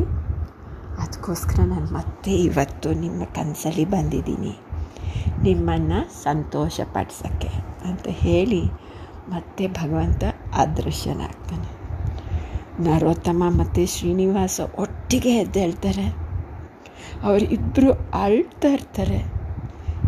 ಅದಕ್ಕೋಸ್ಕರ 0.99 1.61
ನಾನು 1.61 1.93
ಮತ್ತೆ 1.93 2.31
ಇವತ್ತು 2.31 2.93
ನಿಮ್ಮ 2.93 3.25
ಕನಸಲ್ಲಿ 3.25 3.85
ಬಂದಿದ್ದೀನಿ. 3.85 4.59
ನಿಮ್ಮನ್ನು 5.43 6.23
ಸಂತೋಷ 6.23 6.81
ಪಡಿಸೋಕ್ಕೆ 6.93 7.49
ಅಂತ 7.89 8.07
ಹೇಳಿ 8.07 8.63
ಮತ್ತೆ 9.29 9.67
ಭಗವಂತ 9.67 10.25
ಅದೃಶ್ಯನಾಗ್ತಾನೆ. 10.55 11.85
ನರೋತ್ತಮ 12.83 13.43
ಮತ್ತು 13.49 13.87
ಶ್ರೀನಿವಾಸ 13.87 14.61
ಒಟ್ಟಿಗೆ 14.79 15.37
ಎದ್ದೇಳ್ತಾರೆ 15.37 16.07
ಅವರಿಬ್ಬರು 17.23 17.93
ಅಳ್ತಾ 17.93 18.69
ಇರ್ತಾರೆ. 18.69 19.35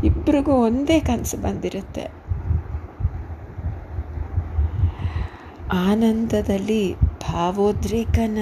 ಇಬ್ರಿಗೂ 0.05 0.53
ಒಂದೇ 0.53 1.01
ಕನಸು 1.01 1.37
ಬಂದಿರುತ್ತೆ. 1.37 2.27
ಆನಂದದಲ್ಲಿ 5.73 7.06
ಭಾವೋದ್ರೇಕನ 7.27 8.39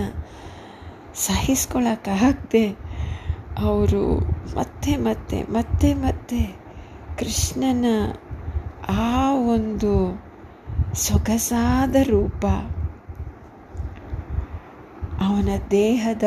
ಸಹಿಸ್ಕೊಳ್ಳೋಕ್ಕಾಗದೆ 1.15 2.67
ಅವರು 3.59 4.05
ಮತ್ತೆ 4.57 4.97
ಮತ್ತೆ 4.97 5.43
ಮತ್ತೆ 5.43 5.95
ಮತ್ತೆ 5.95 6.41
ಕೃಷ್ಣನ 7.19 7.85
ಆ 8.89 9.31
ಒಂದು 9.33 9.93
ಸೊಗಸಾದ 10.95 11.97
ರೂಪ, 12.03 12.45
ಅವನ 15.21 15.49
ದೇಹದ 15.71 16.27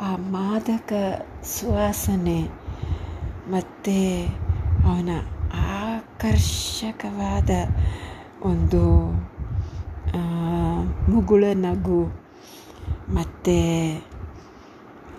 ಆ 0.00 0.16
ಮಾದಕ 0.16 0.92
ಸುವಾಸನೆ 1.42 2.40
ಮತ್ತು 3.48 3.96
ಅವನ 4.88 5.10
ಆಕರ್ಷಕವಾದ 5.84 7.50
ಒಂದು 8.42 8.82
ಮುಗುಳ 11.08 11.44
ನಗು 11.54 12.04
ಮತ್ತು 13.14 13.56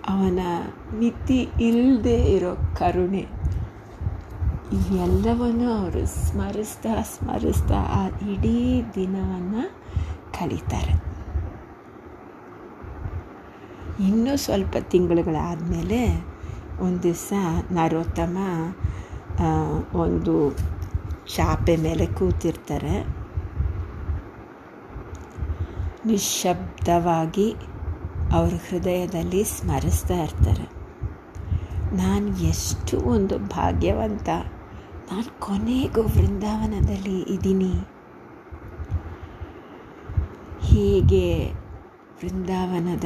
ಅವನ 0.08 0.38
ಮಿತಿ 0.98 1.48
ಇಲ್ಲದೆ 1.60 2.16
ಇರೋ 2.32 2.52
ಕರುಣೆ. 2.76 3.24
ಈ 4.76 4.96
ಎಲ್ಲವನ್ನು 4.96 5.68
ಅವರು 5.80 6.06
ಸ್ಮರಿಸ್ತಾ 6.06 7.02
ಸ್ಮರಿಸ್ತಾ 7.02 7.74
ಆ 7.74 8.06
ಇಡೀ 8.06 8.82
ದಿನವನ್ನು 8.94 9.62
ಕಳೀತಾರೆ. 10.38 10.94
ಇನ್ನೂ 14.08 14.36
ಸ್ವಲ್ಪ 14.36 14.76
ತಿಂಗಳುಗಳಾದಮೇಲೆ 14.80 16.00
ಒಂದು 16.80 17.02
ದಿವಸ 17.02 17.32
ನರೋತ್ತಮ 17.72 18.36
ಒಂದು 19.94 20.34
ಚಾಪೆ 21.26 21.76
ಮೇಲೆ 21.76 22.06
ಕೂತಿರ್ತಾರೆ. 22.06 23.17
ನಿಶ್ಶಬ್ದವಾಗಿ 26.08 27.54
ಅವ್ರ 28.32 28.54
ಹೃದಯದಲ್ಲಿ 28.54 29.44
ಸ್ಮರಿಸ್ತಾ 29.44 30.14
ಇರ್ತಾರೆ. 30.14 30.66
ನಾನು 31.96 32.28
ಎಷ್ಟು 32.44 33.00
ಒಂದು 33.00 33.38
ಭಾಗ್ಯವಂತ. 33.38 34.28
ನಾನು 35.10 35.40
ಕೊನೆಗೂ 35.40 36.02
ವೃಂದಾವನದಲ್ಲಿ 36.02 37.20
ಇದ್ದೀನಿ. 37.20 37.72
ಹೀಗೆ 40.62 41.52
ವೃಂದಾವನದ 42.18 43.04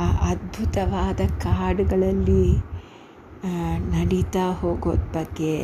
ಆ 0.00 0.08
ಅದ್ಭುತವಾದ 0.30 1.20
ಕಾಡುಗಳಲ್ಲಿ 1.38 2.44
ನಡೀತಾ 3.90 4.52
ಹೋಗೋದ 4.52 5.02
ಬಗ್ಗೆ 5.14 5.54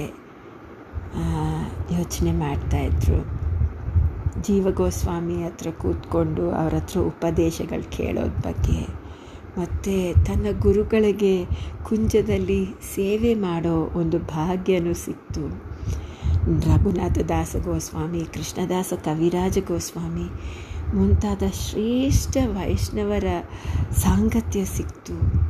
ಯೋಚನೆ 1.90 2.32
ಮಾಡ್ತಾಯಿದ್ರು 2.32 3.37
ಜೀವ 4.42 4.70
ಗೋಸ್ವಾಮಿ 4.70 5.42
ಹತ್ರ 5.42 5.70
ಕೂತ್ಕೊಂಡು 5.70 6.50
ಅವ್ರ 6.50 6.74
ಹತ್ರ 6.74 7.00
ಉಪದೇಶಗಳು 7.00 7.90
ಕೇಳೋದ 7.90 8.28
ಬಗ್ಗೆ. 8.28 9.08
ಮತ್ತು 9.60 10.24
ತನ್ನ 10.24 10.46
ಗುರುಗಳಿಗೆ 10.58 11.44
ಕುಂಜದಲ್ಲಿ 11.84 12.66
ಸೇವೆ 12.94 13.34
ಮಾಡೋ 13.34 13.74
ಒಂದು 13.74 14.18
ಭಾಗ್ಯನೂ 14.18 14.94
ಸಿಕ್ತು. 14.94 15.48
ರಘುನಾಥ 16.74 17.18
ದಾಸ 17.18 17.56
ಗೋಸ್ವಾಮಿ, 17.64 18.20
ಕೃಷ್ಣದಾಸ 18.20 18.92
ಕವಿರಾಜ 19.04 19.58
ಗೋಸ್ವಾಮಿ 19.66 20.28
ಮುಂತಾದ 20.96 21.42
ಶ್ರೇಷ್ಠ 21.52 22.36
ವೈಷ್ಣವರ 22.44 23.24
ಸಾಂಗತ್ಯ 23.92 24.64
ಸಿಕ್ತು. 24.64 25.48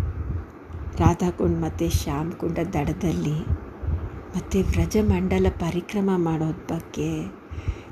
ರಾಧಾಕುಂಡ್ 0.98 1.60
ಮತ್ತು 1.60 1.90
ಶ್ಯಾಮಕುಂಡ 1.90 2.58
ದಡದಲ್ಲಿ 2.58 3.40
ಮತ್ತು 4.36 4.58
ವ್ರಜಮಂಡಲ 4.58 5.46
ಪರಿಕ್ರಮ 5.50 6.10
ಮಾಡೋದ 6.16 6.54
ಬಗ್ಗೆ 6.54 7.37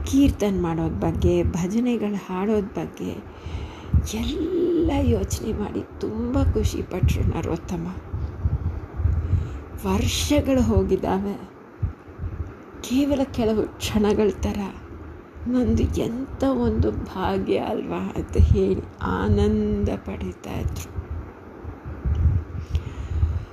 ಕೀರ್ತನ್ 0.07 0.63
ಮಾಡೋದ 0.63 0.93
ಬಗ್ಗೆ, 0.93 1.43
ಭಜನೆಗಳು 1.43 2.17
ಹಾಡೋದ 2.17 2.65
ಬಗ್ಗೆ 2.65 3.11
ಎಲ್ಲ 4.15 4.91
ಯೋಚನೆ 5.01 5.53
ಮಾಡಿ 5.53 6.01
ತುಂಬ 6.01 6.43
ಖುಷಿಪಟ್ಟರು 6.43 7.37
ನರೋತ್ತಮ. 7.37 7.95
ವರ್ಷಗಳು 9.87 10.63
ಹೋಗಿದ್ದಾವೆ. 10.63 11.51
ಕೇವಲ 12.81 13.21
ಕೆಲವು 13.25 13.63
ಕ್ಷಣಗಳ 13.63 14.31
ಥರ. 14.41 14.59
ನಂದು 15.49 15.83
ಎಂಥ 15.83 16.45
ಒಂದು 16.45 16.91
ಭಾಗ್ಯ 16.91 17.57
ಅಲ್ವಾ 17.59 17.99
ಅಂತ 17.99 18.37
ಹೇಳಿ 18.37 18.83
ಆನಂದ 19.03 19.89
ಪಡೀತಾ 19.89 20.51
ಇದ್ರು. 20.51 20.97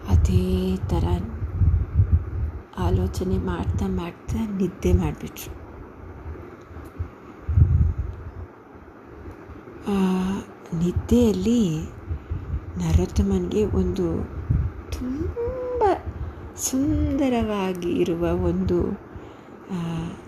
ಅದೇ 0.08 0.76
ಥರ 0.76 1.06
ಆಲೋಚನೆ 2.78 3.38
ಮಾಡ್ತಾ 3.38 3.88
ಮಾಡ್ತಾ 3.88 4.58
ನಿದ್ದೆ 4.58 4.94
ಮಾಡಿಬಿಟ್ರು. 4.94 5.63
ನಿದ್ದೆಯಲ್ಲಿ 10.80 11.80
ನರೋತ್ತಮನಿಗೆ 12.78 13.66
ಒಂದು 13.66 14.24
ತುಂಬ 14.92 15.84
ಸುಂದರವಾಗಿ 16.56 17.92
ಇರುವ 17.92 18.22
ಒಂದು 18.22 18.94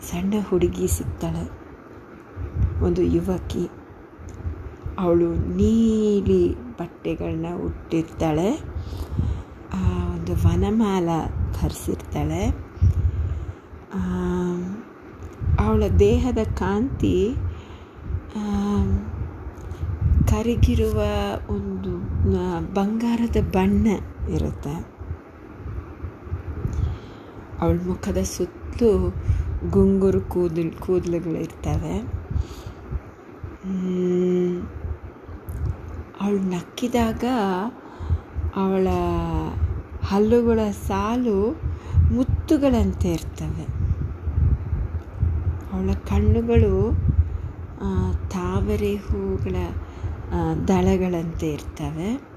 ಸಣ್ಣ 0.01 0.33
ಹುಡುಗಿ 0.49 0.87
ಸಿಗ್ತಾಳೆ. 0.87 1.49
ಒಂದು 2.83 3.01
ಯುವಕಿ. 3.01 3.69
ಅವಳು 4.99 5.35
ನೀಲಿ 5.35 6.55
ಬಟ್ಟೆಗಳನ್ನ 6.55 7.45
ಉಟ್ಟಿರ್ತಾಳೆ. 7.65 8.51
ಒಂದು 10.15 10.47
ವನಮಾಲ 10.47 11.09
ಧರಿಸಿರ್ತಾಳೆ. 11.61 12.45
ಅವಳ 15.59 15.83
ದೇಹದ 15.99 16.37
ಕಾಂತಿ 16.53 17.35
ಕರಗಿರುವ 20.35 21.01
ಒಂದು 21.49 21.91
ಬಂಗಾರದ 22.73 23.37
ಬಣ್ಣ 23.53 23.87
ಇರುತ್ತೆ. 24.29 24.73
ಅವಳ 27.61 27.77
ಮುಖದ 27.87 28.19
ಸುತ್ತಲೂ 28.23 28.91
ಗುಂಗುರು 29.69 30.21
ಕೂದಲು 30.21 30.71
ಕೂದಲುಗಳಿರ್ತವೆ 30.79 31.95
ಅವಳು 36.21 36.41
ನಕ್ಕಿದಾಗ 36.49 37.23
ಅವಳ 38.55 38.87
ಹಲ್ಲುಗಳ 40.03 40.59
ಸಾಲು 40.87 41.39
ಮುತ್ತುಗಳಂತೆ 42.13 43.09
ಇರ್ತವೆ. 43.11 43.65
ಅವಳ 45.73 45.89
ಕಣ್ಣುಗಳು 46.09 46.75
ತಾವರೆ 48.29 48.93
ಹೂಗಳ 49.05 49.55
ದಳಗಳಂತೆ 50.67 51.49
ಇರ್ತವೆ. 51.49 52.35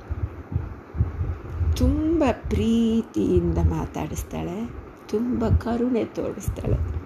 ತುಂಬ 1.77 2.25
ಪ್ರೀತಿಯಿಂದ 2.49 3.59
ಮಾತಾಡಿಸ್ತಾಳೆ. 3.59 4.71
ತುಂಬ 5.09 5.45
ಕರುಣೆ 5.49 6.05
ತೋರಿಸ್ತಾಳೆ. 6.05 6.99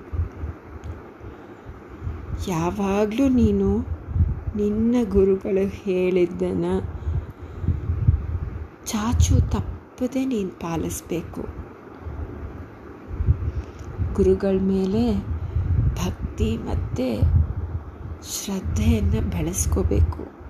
ಯಾವಾಗಲೂ 2.51 3.29
ನೀನು 3.29 3.79
ನಿನ್ನ 4.57 4.95
ಗುರುಗಳು 5.11 5.68
ಹೇಳಿದ್ದನ್ನು 5.68 7.03
ಚಾಚು 8.87 9.51
ತಪ್ಪದೆ 9.51 10.25
ನೀನು 10.25 10.51
ಪಾಲಿಸ್ಬೇಕು. 10.51 11.42
ಗುರುಗಳ 14.14 14.59
ಮೇಲೆ 14.61 15.21
ಭಕ್ತಿ 15.95 16.57
ಮತ್ತು 16.57 17.21
ಶ್ರದ್ಧೆಯನ್ನು 18.25 19.31
ಬೆಳೆಸ್ಕೋಬೇಕು. 19.31 20.41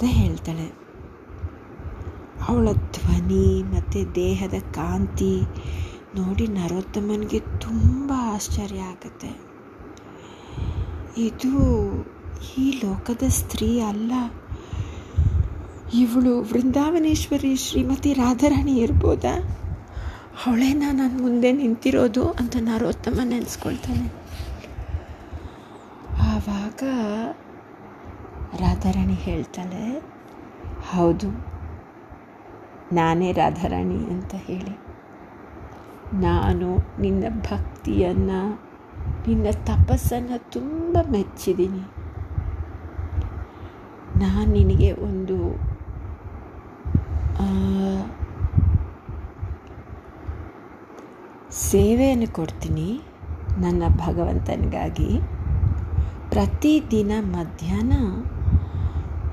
ಅಂತ 0.00 0.10
ಹೇಳ್ತಾಳೆ. 0.12 0.72
ಅವಳ 2.48 2.68
ಧ್ವನಿ 2.72 3.62
ಮತ್ತು 3.62 4.14
ದೇಹದ 4.14 4.54
ಕಾಂತಿ 4.72 5.40
ನೋಡಿ 6.14 6.46
ನರೋತ್ತಮನಿಗೆ 6.46 7.40
ತುಂಬ 7.40 8.12
ಆಶ್ಚರ್ಯ 8.16 8.80
ಆಗುತ್ತೆ. 8.80 9.40
ಇದು 11.18 11.48
ಈ 12.58 12.80
ಲೋಕದ 12.84 13.22
ಸ್ತ್ರೀ 13.28 13.80
ಅಲ್ಲ. 13.80 14.12
ಇವಳು 15.94 16.42
ವೃಂದಾವನೇಶ್ವರಿ 16.42 17.56
ಶ್ರೀಮತಿ 17.56 18.12
ರಾಧಾರಾಣಿ 18.12 18.76
ಇರ್ಬೋದಾ? 18.76 19.38
ಅವಳೇನ 20.46 20.82
ನನ್ನ 20.92 21.22
ಮುಂದೆ 21.22 21.52
ನಿಂತಿರೋದು 21.52 22.30
ಅಂತ 22.30 22.56
ನರೋತ್ತಮ 22.60 23.20
ನೆನೆಸ್ಕೊಳ್ತಾನೆ. 23.24 24.12
ಆವಾಗ 26.20 26.82
ರಾಧಾರಾಣಿ 28.58 29.16
ಹೇಳ್ತಾಳೆ, 29.26 29.84
ಹೌದು, 30.90 31.28
ನಾನೇ 32.92 33.32
ರಾಧಾರಾಣಿ 33.32 33.98
ಅಂತ 34.10 34.34
ಹೇಳಿ. 34.48 34.74
ನಾನು 36.20 36.68
ನಿನ್ನ 37.00 37.24
ಭಕ್ತಿಯನ್ನು, 37.50 38.40
ನಿನ್ನ 39.28 39.46
ತಪಸ್ಸನ್ನು 39.64 40.38
ತುಂಬ 40.52 40.98
ಮೆಚ್ಚಿದ್ದೀನಿ. 41.12 41.84
ನಾನು 44.20 44.50
ನಿನಗೆ 44.52 44.90
ಒಂದು 44.92 45.36
ಸೇವೆಯನ್ನು 51.50 52.28
ಕೊಡ್ತೀನಿ 52.34 52.88
ನನ್ನ 53.58 53.82
ಭಗವಂತನಿಗಾಗಿ. 53.96 55.10
ಪ್ರತಿದಿನ 56.30 57.12
ಮಧ್ಯಾಹ್ನ 57.20 57.94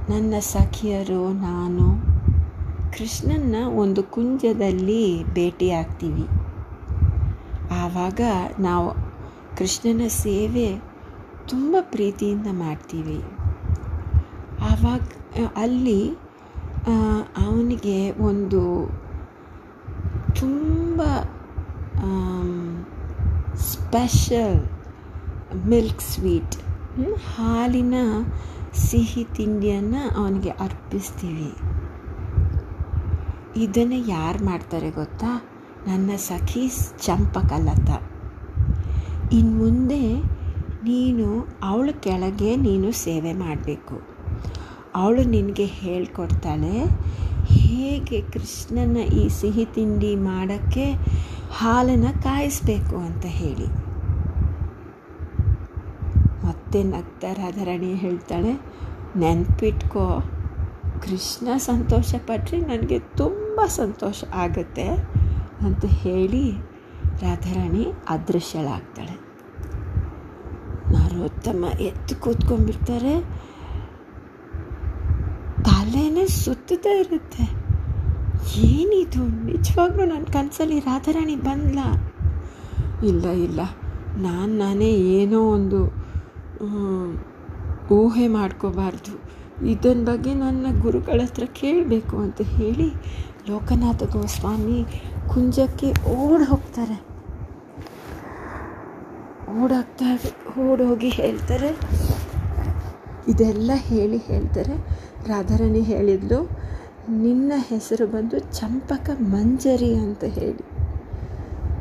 ನನ್ನ 0.10 0.34
ಸಖಿಯರು 0.40 1.34
ನಾನು 1.34 1.86
ಕೃಷ್ಣನ್ನ 2.98 3.56
ಒಂದು 3.76 4.04
ಕುಂಜದಲ್ಲಿ 4.04 5.34
ಭೇಟಿಯಾಗ್ತೀವಿ. 5.34 6.26
ಆವಾಗ 7.72 8.22
ನಾವು 8.60 8.94
ಕೃಷ್ಣನ 9.58 10.02
ಸೇವೆ 10.08 10.82
ತುಂಬ 11.48 11.76
ಪ್ರೀತಿಯಿಂದ 11.82 12.48
ಮಾಡ್ತೀವಿ. 12.52 13.22
ಆವಾಗ, 14.62 15.02
ಅಲ್ಲಿ 15.56 16.10
ಅವನಿಗೆ 17.38 18.12
ಒಂದು 18.12 18.62
ತುಂಬ 20.36 21.02
ಸ್ಪೆಷಲ್ 23.56 24.66
ಮಿಲ್ಕ್ 25.68 26.02
ಸ್ವೀಟ್ 26.02 26.56
ಹಾಲಿನ 27.36 27.94
ಸಿಹಿ 28.74 29.24
ತಿಂಡಿಯನ್ನು 29.24 30.20
ಅವನಿಗೆ 30.20 30.50
ಅರ್ಪಿಸ್ತೀವಿ. 30.50 31.54
ಇದನ್ನು 33.64 34.08
ಯಾರು 34.08 34.46
ಮಾಡ್ತಾರೆ 34.46 34.92
ಗೊತ್ತಾ? 34.92 35.42
ನನ್ನ 35.88 36.10
ಸಖಿ 36.16 36.68
ಚಂಪಕಲತ. 37.02 37.90
ಇನ್ನು 39.34 39.58
ಮುಂದೆ 39.58 40.16
ನೀನು 40.84 41.48
ಅವಳ 41.64 41.90
ಕೆಳಗೆ 41.92 42.56
ನೀನು 42.56 42.92
ಸೇವೆ 42.92 43.34
ಮಾಡಬೇಕು. 43.34 44.02
ಅವಳು 44.96 45.24
ನಿನಗೆ 45.24 45.66
ಹೇಳ್ಕೊಡ್ತಾಳೆ, 45.66 46.84
ಹೇಗೆ 47.54 48.22
ಕೃಷ್ಣನ 48.22 48.98
ಈ 48.98 49.30
ಸಿಹಿ 49.30 49.66
ತಿಂಡಿ 49.66 50.16
ಮಾಡೋಕ್ಕೆ 50.16 50.94
ಹಾಲನ್ನು 51.52 52.24
ಕಾಯಿಸ್ಬೇಕು? 52.24 52.98
ಅಂತ 52.98 53.26
ಹೇಳಿ. 53.26 53.87
ಮತ್ತೆ 56.68 56.84
ನಗ್ತಾ 56.84 57.34
ರಾಧಾರಾಣಿ 57.34 57.94
ಹೇಳ್ತಾಳೆ, 57.94 58.62
ನೆನ್ಪಿಟ್ಕೋ, 59.18 60.22
ಕೃಷ್ಣ 61.02 61.48
ಸಂತೋಷ 61.58 62.16
ಪಟ್ಟರೆ 62.16 62.58
ನನಗೆ 62.60 63.00
ತುಂಬ 63.00 63.66
ಸಂತೋಷ 63.66 64.24
ಆಗುತ್ತೆ 64.34 64.88
ಅಂತ 65.62 65.86
ಹೇಳಿ 65.86 66.52
ರಾಧಾರಾಣಿ 67.22 67.86
ಅದೃಶ್ಯಳಾಗ್ತಾಳೆ. 68.10 69.12
ನರೋತ್ತಮ 70.92 71.66
ಎತ್ತು 71.80 72.16
ಕೂತ್ಕೊಂಡ್ಬಿಡ್ತಾರೆ. 72.16 73.22
ತಲೆನೇ 75.64 76.28
ಸುತ್ತದೇ 76.28 77.00
ಇರುತ್ತೆ. 77.00 77.52
ಏನಿದು? 78.60 79.46
ನಿಜವಾಗ್ಲೂ 79.46 80.06
ನನ್ನ 80.06 80.24
ಕನಸಲ್ಲಿ 80.24 80.80
ರಾಧಾರಾಣಿ 80.80 81.36
ಬಂದ್ಲ? 81.36 81.80
ಇಲ್ಲ 83.06 83.26
ಇಲ್ಲ. 83.26 83.60
ನಾನು 84.18 84.58
ನಾನೇ 84.58 84.92
ಏನೋ 84.92 85.42
ಒಂದು 85.42 85.97
ಊಹೆ 87.92 88.28
ಮಾಡ್ಕೋಬಾರ್ದು. 88.28 89.14
ಇದನ್ನ 89.66 90.06
ಬಗ್ಗೆ 90.06 90.34
ನನ್ನ 90.34 90.66
ಗುರುಗಳ 90.82 91.22
ಹತ್ರ 91.24 91.46
ಕೇಳಬೇಕು 91.46 92.18
ಅಂತ 92.18 92.42
ಹೇಳಿ 92.42 92.90
ಲೋಕನಾಥ 93.50 94.04
ಗೋಸ್ವಾಮಿ 94.04 94.80
ಕುಂಜಕ್ಕೆ 95.34 95.90
ಓಡಿ 96.10 96.44
ಹೋಗ್ತಾರೆ. 96.44 96.98
ಓಡೋಗ್ತಾ 99.64 100.10
ಓಡೋಗಿ 100.62 101.10
ಹೇಳ್ತಾರೆ. 101.10 101.70
ಇದೆಲ್ಲ 103.28 103.72
ಹೇಳಿ 103.76 104.18
ಹೇಳ್ತಾರೆ. 104.18 104.76
ರಾಧಾರಾಣಿ 105.28 105.82
ಹೇಳಿದ್ಲು, 105.82 106.40
ನಿನ್ನ 107.10 107.54
ಹೆಸರು 107.56 108.08
ಬಂದು 108.08 108.40
ಚಂಪಕ 108.40 109.10
ಮಂಜರಿ 109.22 109.96
ಅಂತ 109.96 110.24
ಹೇಳಿ. 110.24 110.64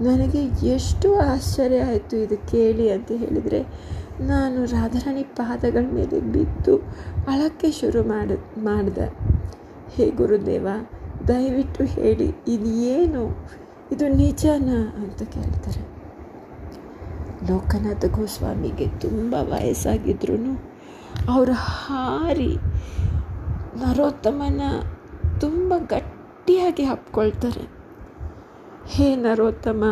ನನಗೆ 0.04 0.68
ಎಷ್ಟು 0.68 1.08
ಆಶ್ಚರ್ಯ 1.32 1.78
ಆಯಿತು 1.80 2.16
ಇದು 2.16 2.36
ಕೇಳಿ 2.50 2.90
ಅಂತ 2.90 3.12
ಹೇಳಿದರೆ 3.14 3.60
ನಾನು 4.20 4.64
ರಾಧಾರಾಣಿ 4.64 5.22
ಪಾದಗಳ 5.22 5.86
ಮೇಲೆ 5.92 6.20
ಬಿದ್ದು 6.20 6.76
ಅಳಕ್ಕೆ 7.28 7.70
ಶುರು 7.70 8.02
ಮಾಡ, 8.02 8.30
ಮಾಡಿದೆ. 8.58 9.36
ಹೇ 9.94 10.10
ಗುರುದೇವ, 10.10 10.68
ದಯವಿಟ್ಟು 11.28 11.84
ಹೇಳಿ 11.84 12.32
ಇದು 12.48 12.64
ಏನು 12.64 13.48
ಇದು 13.92 14.08
ನಿಜನಾ 14.08 14.94
ಅಂತ 14.96 15.22
ಕೇಳ್ತಾರೆ. 15.22 15.96
ಲೋಕನಾಥ 17.52 18.04
ಗೋಸ್ವಾಮಿಗೆ 18.04 18.88
ತುಂಬ 18.88 19.34
ವಯಸ್ಸಾಗಿದ್ರೂ 19.34 20.64
ಅವರು 21.28 21.52
ಹಾರಿ 21.52 22.56
ನರೋತ್ತಮನ 23.76 24.60
ತುಂಬ 25.40 25.74
ಗಟ್ಟಿಯಾಗಿ 25.78 26.82
ಹಪ್ಕೊಳ್ತಾರೆ. 26.82 27.68
ಹೇ 28.88 29.16
ನರೋತ್ತಮ, 29.16 29.84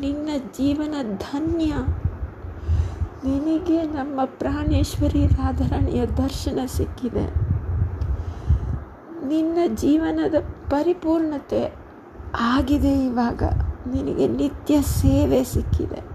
ನಿನ್ನ 0.00 0.28
ಜೀವನ 0.38 0.94
ಧನ್ಯ. 1.02 1.72
ನಿನಗೆ 3.24 3.82
ನಮ್ಮ 3.82 4.20
ಪ್ರಾಣೇಶ್ವರಿ 4.24 5.26
ರಾಧಾರಾಣಿಯ 5.26 6.06
ದರ್ಶನ 6.06 6.58
ಸಿಕ್ಕಿದೆ. 6.66 7.24
ನಿನ್ನ 9.28 9.58
ಜೀವನದ 9.74 10.34
ಪರಿಪೂರ್ಣತೆ 10.70 11.74
ಆಗಿದೆ 12.40 13.06
ಇವಾಗ. 13.06 13.42
ನಿನಗೆ 13.92 14.28
ನಿತ್ಯ 14.28 14.82
ಸೇವೆ 14.82 15.44
ಸಿಕ್ಕಿದೆ. 15.44 16.10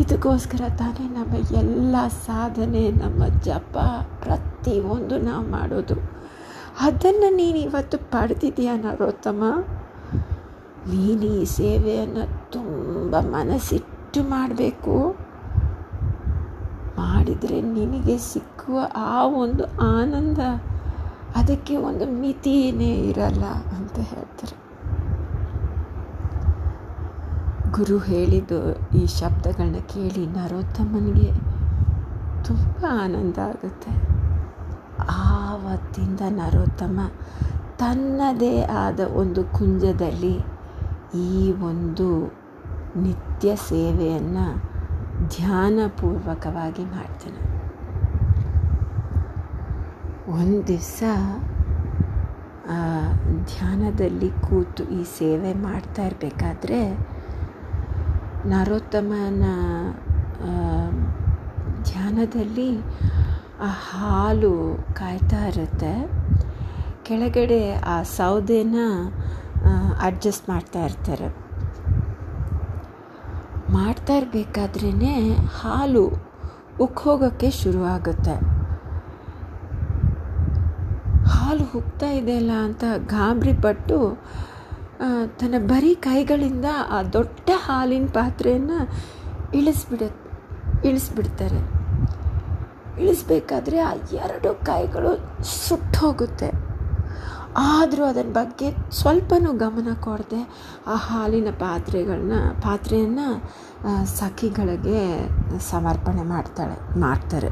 ಇದಕ್ಕೋಸ್ಕರ 0.00 0.60
ತಾನೇ 0.76 1.08
ನಮ್ಮ 1.08 1.56
ಎಲ್ಲ 1.56 1.96
ಸಾಧನೆ, 2.08 2.90
ನಮ್ಮ 2.90 3.26
ಜಪ 3.26 3.78
ಪ್ರತಿಯೊಂದು 4.20 5.18
ನಾವು 5.18 5.50
ಮಾಡೋದು. 5.50 5.94
ಅದನ್ನು 6.80 7.34
ನೀನು 7.34 7.58
ಇವತ್ತು 7.58 7.98
ಪಡೆದಿದೆಯಾ 7.98 8.76
ನರೋತ್ತಮ? 8.76 9.64
ನೀನು 10.86 11.22
ಈ 11.22 11.44
ಸೇವೆಯನ್ನು 11.44 12.52
ತುಂಬ 12.52 13.16
ಮನಸ್ಸಿಟ್ಟು 13.20 14.22
ಮಾಡಬೇಕು. 14.22 15.27
ಮಾಡಿದರೆ 17.28 17.60
ನಿನಗೆ 17.60 18.18
ಸಿಕ್ಕುವ 18.18 18.76
ಆ 18.96 19.24
ಒಂದು 19.24 19.64
ಆನಂದ, 19.96 20.38
ಅದಕ್ಕೆ 21.36 21.76
ಒಂದು 21.76 22.04
ಮಿತಿಯೇ 22.20 22.92
ಇರಲ್ಲ 23.10 23.44
ಅಂತ 23.76 23.96
ಹೇಳ್ತಾರೆ. 23.98 24.56
ಗುರು 27.72 27.98
ಹೇಳಿದ್ದು 27.98 28.58
ಈ 28.98 29.06
ಶಬ್ದಗಳನ್ನ 29.06 29.74
ಕೇಳಿ 29.74 30.26
ನರೋತ್ತಮನಿಗೆ 30.26 31.32
ತುಂಬ 32.44 32.84
ಆನಂದ 33.02 33.38
ಆಗುತ್ತೆ. 33.38 33.92
ಆವತ್ತಿಂದ 35.10 36.20
ನರೋತ್ತಮ 36.28 36.98
ತನ್ನದೇ 37.78 38.62
ಆದ 38.62 39.00
ಒಂದು 39.00 39.44
ಕುಂಜದಲ್ಲಿ 39.44 40.36
ಈ 41.20 41.52
ಒಂದು 41.52 42.08
ನಿತ್ಯ 42.96 43.56
ಸೇವೆಯನ್ನು 43.56 44.67
ಧ್ಯಾನಪೂರ್ವಕವಾಗಿ 45.26 46.84
ಮಾಡ್ತಾನೆ. 46.84 47.58
ಒಂದು 50.30 50.66
ದಿವಸ 50.66 51.02
ಧ್ಯಾನದಲ್ಲಿ 53.44 54.30
ಕೂತು 54.30 54.84
ಈ 54.84 55.04
ಸೇವೆ 55.18 55.54
ಮಾಡ್ತಾ 55.54 56.06
ಇರಬೇಕಾದ್ರೆ, 56.06 56.98
ನರೋತ್ತಮನ 58.46 59.44
ಧ್ಯಾನದಲ್ಲಿ 61.82 62.78
ಆ 63.60 63.66
ಹಾಲು 63.66 64.78
ಕಾಯ್ತಾ 64.94 65.46
ಇರುತ್ತೆ. 65.46 66.08
ಕೆಳಗಡೆ 67.02 67.74
ಆ 67.74 68.02
ಸೌದೆನ 68.02 68.76
ಅಡ್ಜಸ್ಟ್ 70.02 70.48
ಮಾಡ್ತಾ 70.48 70.84
ಇರ್ತಾರೆ. 70.84 71.47
ಮಾಡ್ತಾ 73.76 74.14
ಇರಬೇಕಾದ್ರೇ 74.20 74.90
ಹಾಲು 75.58 76.04
ಉಕ್ಕೋಗೋಕ್ಕೆ 76.84 77.48
ಶುರುವಾಗುತ್ತೆ. 77.60 78.34
ಹಾಲು 81.32 81.64
ಹುಕ್ತಾ 81.72 82.08
ಇದೆಯಲ್ಲ 82.18 82.52
ಅಂತ 82.66 82.84
ಗಾಬರಿ 83.14 83.54
ಪಟ್ಟು 83.64 83.98
ತನ್ನ 85.40 85.56
ಬರೀ 85.72 85.92
ಕೈಗಳಿಂದ 86.06 86.68
ಆ 86.96 87.00
ದೊಡ್ಡ 87.16 87.50
ಹಾಲಿನ 87.66 88.06
ಪಾತ್ರೆಯನ್ನು 88.14 88.78
ಇಳಿಸ್ಬಿಡ 89.58 90.02
ಇಳಿಸ್ಬಿಡ್ತಾರೆ. 90.88 91.60
ಇಳಿಸ್ಬೇಕಾದ್ರೆ 93.02 93.78
ಆ 93.90 93.92
ಎರಡು 94.24 94.50
ಕೈಗಳು 94.64 95.12
ಸುಟ್ಟು 95.66 95.98
ಹೋಗುತ್ತೆ 96.00 96.48
ಆದರೂ 97.56 98.04
ಅದರ 98.04 98.26
ಬಗ್ಗೆ 98.32 98.68
ಸ್ವಲ್ಪನೂ 98.90 99.52
ಗಮನ 99.52 99.94
ಕೊಡದೆ 100.00 100.42
ಆ 100.86 100.96
ಹಾಲಿನ 100.96 101.50
ಪಾತ್ರೆಗಳನ್ನ 101.58 102.32
ಪಾತ್ರೆಯನ್ನು 102.62 103.26
ಸಖಿಗಳಿಗೆ 104.18 105.00
ಸಮರ್ಪಣೆ 105.70 106.22
ಮಾಡ್ತಾಳೆ, 106.22 107.00
ಮಾಡ್ತಾರೆ. 107.00 107.50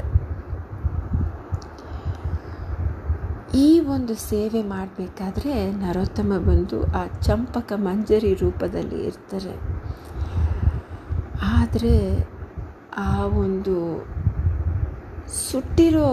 ಈ 3.55 3.79
ಒಂದು 3.79 4.15
ಸೇವೆ 4.15 4.61
ಮಾಡಬೇಕಾದ್ರೆ 4.63 5.71
ನರೋತ್ತಮ 5.71 6.37
ಬಂದು 6.37 6.83
ಆ 6.83 7.01
ಚಂಪಕ 7.07 7.73
ಮಂಜರಿ 7.75 8.33
ರೂಪದಲ್ಲಿ 8.33 8.99
ಇರ್ತಾರೆ. 9.05 9.53
ಆದರೆ 11.57 11.95
ಆ 12.97 13.11
ಒಂದು 13.23 13.75
ಸುಟ್ಟಿರೋ 15.49 16.07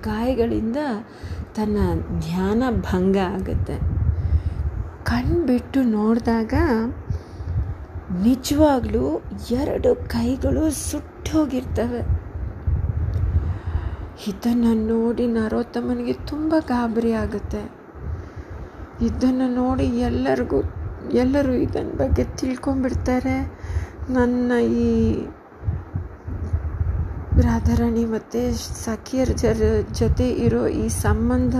ಗಾಯಗಳಿಂದ 0.00 0.76
ತನ್ನ 1.54 1.76
ಧ್ಯಾನ 2.20 2.62
ಭಂಗ 2.70 3.16
ಆಗುತ್ತೆ. 3.16 3.78
ಕಣ್ಬಿಟ್ಟು 5.04 5.82
ನೋಡಿದಾಗ 5.82 6.54
ನಿಜವಾಗ್ಲೂ 8.22 9.22
ಎರಡು 9.50 9.94
ಕೈಗಳು 9.94 10.90
ಸುಟ್ಟೋಗಿರ್ತವೆ. 10.90 12.24
ಇದನ್ನು 14.30 14.86
ನೋಡಿ 14.86 15.26
ನರೋತ್ತಮನಿಗೆ 15.26 16.12
ತುಂಬ 16.12 16.54
ಗಾಬರಿ 16.60 17.12
ಆಗುತ್ತೆ. 17.12 17.62
ಇದನ್ನು 19.06 19.54
ನೋಡಿ 19.54 19.84
ಎಲ್ಲರಿಗೂ, 19.84 20.62
ಎಲ್ಲರೂ 21.12 21.52
ಇದನ್ನ 21.52 21.90
ಬಗ್ಗೆ 21.90 22.24
ತಿಳ್ಕೊಂಬಿಡ್ತಾರೆ 22.24 23.52
ನನ್ನ 24.10 24.52
ಈ 24.52 25.14
ರಾಧಾರಾಣಿ 27.42 28.04
ಮತ್ತು 28.04 28.40
ಸಖಿಯರ 28.84 29.28
ಜರ 29.28 29.62
ಜೊತೆ 29.90 30.30
ಇರೋ 30.30 30.66
ಈ 30.66 30.88
ಸಂಬಂಧ 30.88 31.54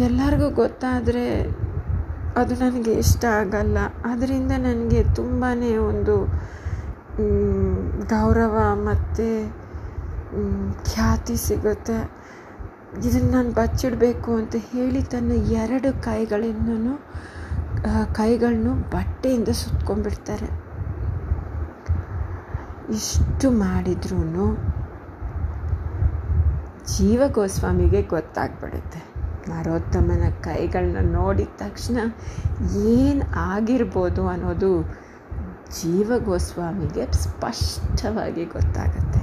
ಎಲ್ಲರಿಗೂ 0.00 0.50
ಗೊತ್ತಾದರೆ 0.50 1.24
ಅದು 2.36 2.54
ನನಗೆ 2.54 2.92
ಇಷ್ಟ 2.92 3.24
ಆಗಲ್ಲ. 3.24 3.78
ಅದರಿಂದ 4.04 4.52
ನನಗೆ 4.58 5.02
ತುಂಬಾ 5.14 5.50
ಒಂದು 5.90 6.14
ಗೌರವ 8.14 8.56
ಮತ್ತು 8.84 9.26
ಖ್ಯಾತಿ 10.84 11.36
ಸಿಗುತ್ತೆ. 11.36 11.98
ಇದನ್ನು 13.06 13.30
ನಾನು 13.30 13.50
ಬಚ್ಚಿಡಬೇಕು 13.50 14.34
ಅಂತ 14.34 14.56
ಹೇಳಿ 14.72 15.02
ತನ್ನ 15.02 15.32
ಎರಡು 15.32 16.02
ಕೈಗಳಿಂದನೂ 16.02 16.94
ಕೈಗಳನ್ನು 18.12 18.74
ಬಟ್ಟೆಯಿಂದ 18.74 19.48
ಸುತ್ಕೊಂಡ್ಬಿಡ್ತಾರೆ. 19.48 20.48
ಇಷ್ಟು 22.90 23.50
ಮಾಡಿದ್ರೂ 23.50 24.18
ಜೀವ 26.96 27.22
ಗೋಸ್ವಾಮಿಗೆ 27.26 28.02
ಗೊತ್ತಾಗ್ಬಿಡುತ್ತೆ. 28.02 29.16
ನರೋತ್ತಮನ 29.48 30.30
ಕೈಗಳನ್ನ 30.40 30.96
ನೋಡಿದ 31.12 31.48
ತಕ್ಷಣ 31.56 31.98
ಏನು 32.86 33.34
ಆಗಿರ್ಬೋದು 33.36 34.28
ಅನ್ನೋದು 34.28 34.82
ಜೀವ 35.82 36.12
ಗೋಸ್ವಾಮಿಗೆ 36.18 37.12
ಸ್ಪಷ್ಟವಾಗಿ 37.12 38.44
ಗೊತ್ತಾಗುತ್ತೆ. 38.44 39.20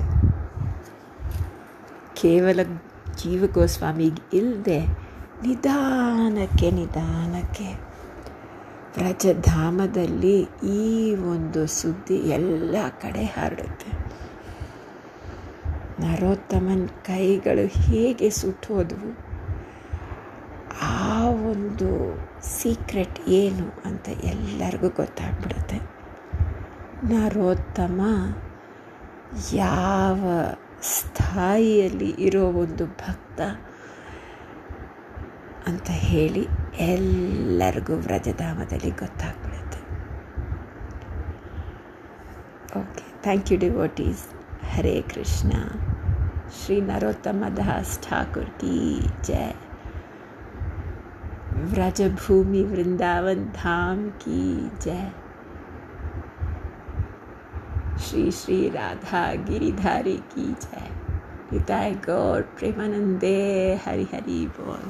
ಕೇವಲ 2.15 2.59
ಜೀವ 3.17 3.45
ಗೋಸ್ವಾಮಿಗೆ 3.53 4.37
ಇಲ್ಲದೆ 4.37 4.85
ನಿಧಾನಕ್ಕೆ 5.43 6.71
ನಿಧಾನಕ್ಕೆ 6.71 7.92
ವ್ರಜಧಾಮದಲ್ಲಿ 8.97 10.41
ಈ 10.67 11.15
ಒಂದು 11.15 11.67
ಸುದ್ದಿ 11.67 12.15
ಎಲ್ಲ 12.15 12.75
ಕಡೆ 13.01 13.23
ಹರಡುತ್ತೆ. 13.23 13.91
ನರೋತ್ತಮನ್ 16.01 16.89
ಕೈಗಳು 16.89 17.67
ಹೇಗೆ 17.67 18.29
ಸುಟ್ಟೋದ್ವು 18.29 19.09
ಆ 20.81 21.29
ಒಂದು 21.29 21.89
ಸೀಕ್ರೆಟ್ 22.43 23.19
ಏನು 23.27 23.81
ಅಂತ 23.85 24.09
ಎಲ್ಲರಿಗೂ 24.09 24.89
ಗೊತ್ತಾಗ್ಬಿಡುತ್ತೆ. 24.89 25.79
ನರೋತ್ತಮ 27.13 28.01
ಯಾವ 29.53 30.29
ಸ್ಥಾಯಿಯಲ್ಲಿ 30.81 32.09
ಇರೋ 32.09 32.43
ಒಂದು 32.43 32.85
ಭಕ್ತ 32.85 33.41
ಅಂತ 35.67 35.89
ಹೇಳಿ 35.89 36.47
ಎಲ್ಲರಿಗೂ 36.86 37.94
ವ್ರಜಧಾಮದಲ್ಲಿ 38.06 38.90
ಗೊತ್ತಾಗ್ಬಿಡುತ್ತೆ 39.02 39.80
okay 42.80 43.04
thank 43.24 43.52
you 43.52 43.58
devotees 43.66 44.24
Hare 44.72 44.96
Krishna 45.14 45.52
Shri 46.58 46.76
Narottam 46.90 47.44
Das 47.58 47.94
Thakur 48.08 48.52
ಕಿ 48.60 48.76
ಜಯ 49.28 49.48
व्रजभूमि 51.68 52.62
वृंदावन 52.64 53.44
धाम 53.54 54.08
की 54.22 54.42
जय 54.82 55.10
श्री 58.00 58.30
श्री 58.32 58.68
राधा 58.70 59.22
गिरिधारी 59.44 60.16
की 60.34 60.46
जय 60.64 60.86
हिताय 61.50 61.94
गौर 62.06 62.42
प्रेमानंदे 62.58 63.34
हरि 63.84 64.06
हरि 64.12 64.44
बोल 64.58 64.84